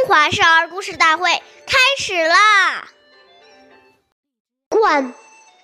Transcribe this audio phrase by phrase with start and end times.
[0.00, 1.30] 中华少儿故事大会
[1.66, 2.88] 开始啦！
[4.70, 5.12] 冠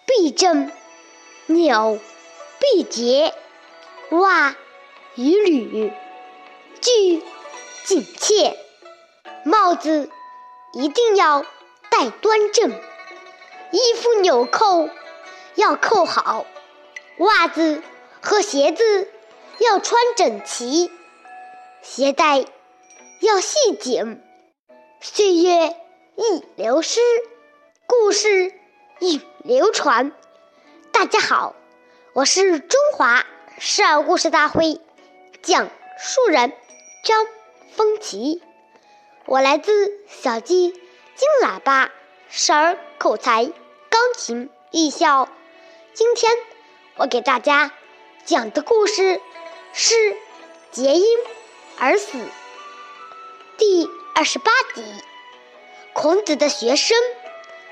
[0.06, 0.70] 必正，
[1.46, 1.98] 纽
[2.60, 3.32] 必结，
[4.10, 4.54] 袜
[5.14, 5.90] 与履
[6.82, 7.22] 俱
[7.84, 8.58] 紧切，
[9.42, 10.10] 帽子
[10.74, 11.46] 一定要
[11.90, 12.72] 戴端正，
[13.70, 14.90] 衣服纽扣
[15.54, 16.44] 要扣好，
[17.16, 17.82] 袜子
[18.20, 19.10] 和鞋子
[19.60, 20.92] 要穿整齐，
[21.80, 22.44] 鞋带
[23.20, 24.22] 要系紧。
[25.00, 25.74] 岁月
[26.16, 27.00] 易流失，
[27.86, 28.52] 故事
[28.98, 30.12] 易流传。
[30.92, 31.54] 大家好，
[32.12, 33.24] 我是中华
[33.58, 34.80] 少儿故事大会
[35.42, 36.52] 讲述人
[37.04, 37.26] 张
[37.74, 38.42] 风奇，
[39.24, 39.72] 我来自
[40.08, 41.90] 小鸡金喇叭
[42.28, 45.28] 少儿口才钢琴艺校。
[45.94, 46.30] 今天
[46.96, 47.72] 我给大家
[48.26, 49.20] 讲的故事
[49.72, 49.94] 是
[50.70, 51.06] 《结因
[51.78, 52.18] 而死》
[53.58, 53.88] 第。
[54.18, 54.82] 二十八集，
[55.92, 56.96] 孔子的学生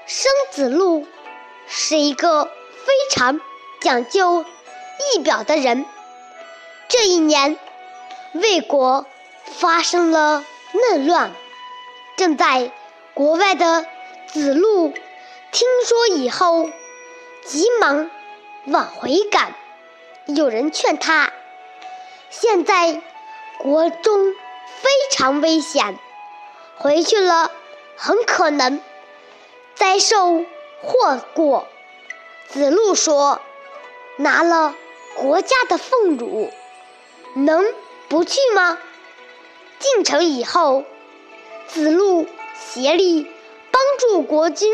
[0.05, 1.07] 生子路
[1.67, 3.41] 是一个非常
[3.81, 4.45] 讲究
[5.15, 5.87] 仪表的人。
[6.87, 7.59] 这一年，
[8.35, 9.07] 魏国
[9.59, 11.33] 发生了内乱，
[12.19, 12.71] 正在
[13.15, 13.87] 国外的
[14.27, 14.93] 子路
[15.51, 16.69] 听说以后，
[17.43, 18.11] 急忙
[18.67, 19.55] 往回赶。
[20.27, 21.33] 有人劝他，
[22.29, 23.01] 现在
[23.57, 24.35] 国中
[24.85, 25.99] 非常危险。
[26.77, 27.51] 回去了，
[27.97, 28.83] 很可能
[29.75, 30.45] 灾受
[30.83, 31.67] 祸过。
[32.49, 33.41] 子路说
[34.19, 34.75] ：“拿了
[35.17, 36.53] 国家的俸禄，
[37.35, 37.65] 能
[38.09, 38.79] 不去吗？”
[39.81, 40.85] 进城以后，
[41.67, 43.27] 子路协力
[43.71, 44.71] 帮助国君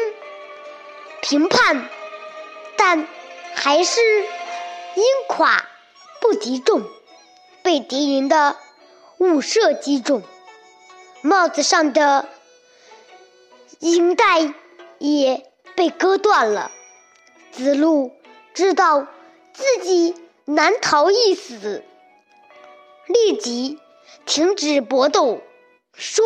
[1.22, 1.89] 平叛，
[2.77, 3.06] 但
[3.55, 5.61] 还是因寡
[6.20, 6.83] 不敌众，
[7.62, 8.56] 被敌人的
[9.20, 10.22] 五射击中。
[11.20, 12.26] 帽子上的
[13.78, 14.54] 银带
[14.96, 15.46] 也
[15.77, 16.70] 被割断了，
[17.52, 18.12] 子路
[18.55, 19.06] 知道
[19.52, 20.14] 自己
[20.46, 21.84] 难逃一死，
[23.08, 23.78] 立即
[24.24, 25.42] 停止搏斗，
[25.92, 26.24] 说：“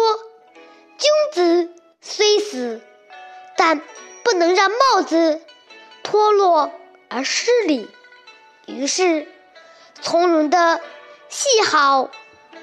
[0.96, 2.80] 君子虽死，
[3.56, 3.82] 但
[4.22, 5.42] 不能让帽子
[6.04, 6.70] 脱落
[7.08, 7.90] 而失礼。”
[8.66, 9.26] 于是
[10.00, 10.80] 从容的
[11.28, 12.08] 系好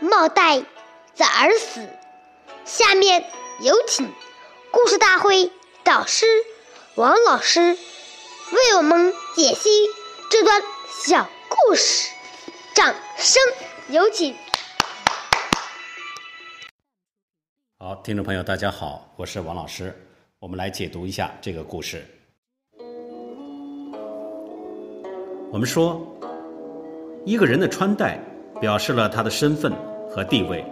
[0.02, 0.64] 帽带，
[1.14, 1.88] 再而死。
[2.66, 3.24] 下面
[3.60, 4.12] 有请
[4.72, 5.52] 故事大会
[5.84, 6.26] 导师
[6.96, 9.70] 王老师为我们解析
[10.32, 10.60] 这段
[11.06, 12.10] 小故事，
[12.74, 13.40] 掌声
[13.90, 14.36] 有请。
[17.78, 19.96] 好，听众朋友，大家好，我是王老师，
[20.40, 22.04] 我们来解读一下这个故事。
[25.52, 26.02] 我们说，
[27.24, 28.18] 一个人的穿戴
[28.60, 29.74] 表示了他的身份
[30.12, 30.64] 和地位。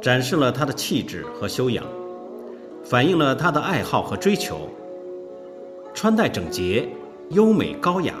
[0.00, 1.84] 展示了他的气质和修养，
[2.84, 4.68] 反映了他的爱好和追求。
[5.94, 6.88] 穿戴整洁、
[7.30, 8.12] 优美高雅，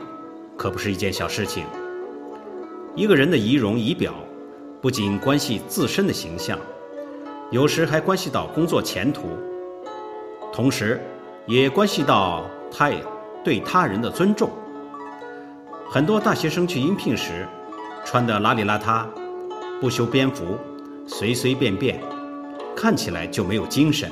[0.56, 1.64] 可不是一件小事情。
[2.94, 4.14] 一个人的仪容仪表，
[4.80, 6.56] 不仅关系自身的形象，
[7.50, 9.22] 有时还关系到工作前途，
[10.52, 11.00] 同时
[11.46, 12.92] 也关系到他
[13.42, 14.48] 对他人的尊重。
[15.90, 17.44] 很多大学生去应聘时，
[18.04, 19.04] 穿得邋里邋遢，
[19.82, 20.56] 不修边幅。
[21.08, 22.00] 随随便便，
[22.76, 24.08] 看起来就没有精神，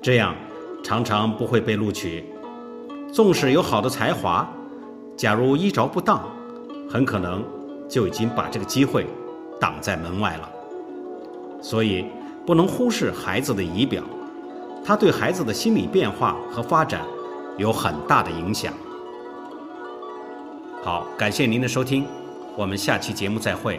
[0.00, 0.34] 这样
[0.82, 2.24] 常常不会被录取。
[3.12, 4.50] 纵使有好的才华，
[5.14, 6.24] 假如衣着不当，
[6.88, 7.44] 很可能
[7.86, 9.06] 就已经把这个机会
[9.60, 10.50] 挡在门外了。
[11.60, 12.06] 所以
[12.46, 14.02] 不能忽视孩子的仪表，
[14.82, 17.02] 他对孩子的心理变化和发展
[17.58, 18.72] 有很大的影响。
[20.82, 22.06] 好，感谢您的收听，
[22.56, 23.78] 我们下期节目再会。